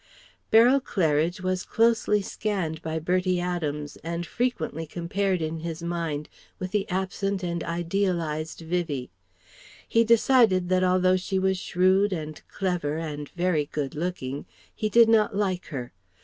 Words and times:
Beryl 0.49 0.79
Claridge 0.81 1.41
was 1.41 1.63
closely 1.63 2.23
scanned 2.23 2.81
by 2.81 2.97
Bertie 2.97 3.39
Adams, 3.39 3.97
and 3.97 4.25
frequently 4.25 4.87
compared 4.87 5.43
in 5.43 5.59
his 5.59 5.83
mind 5.83 6.27
with 6.57 6.71
the 6.71 6.89
absent 6.89 7.43
and 7.43 7.63
idealized 7.63 8.61
Vivie. 8.61 9.11
He 9.87 10.03
decided 10.03 10.69
that 10.69 10.83
although 10.83 11.17
she 11.17 11.37
was 11.37 11.59
shrewd 11.59 12.13
and 12.13 12.41
clever 12.47 12.97
and 12.97 13.29
very 13.29 13.67
good 13.71 13.93
looking, 13.93 14.47
he 14.73 14.89
did 14.89 15.07
not 15.07 15.35
like 15.35 15.67
her. 15.67 15.93